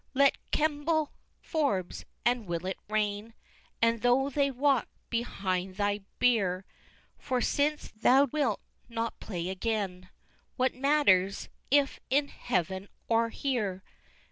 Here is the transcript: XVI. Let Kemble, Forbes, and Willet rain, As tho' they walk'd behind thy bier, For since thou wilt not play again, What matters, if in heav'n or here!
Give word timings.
XVI. 0.01 0.15
Let 0.15 0.37
Kemble, 0.49 1.11
Forbes, 1.43 2.05
and 2.25 2.47
Willet 2.47 2.79
rain, 2.89 3.35
As 3.83 3.99
tho' 3.99 4.31
they 4.31 4.49
walk'd 4.49 4.87
behind 5.11 5.75
thy 5.75 5.99
bier, 6.17 6.65
For 7.19 7.39
since 7.39 7.91
thou 7.91 8.23
wilt 8.25 8.61
not 8.89 9.19
play 9.19 9.47
again, 9.49 10.09
What 10.57 10.73
matters, 10.73 11.49
if 11.69 11.99
in 12.09 12.29
heav'n 12.29 12.89
or 13.09 13.29
here! 13.29 13.83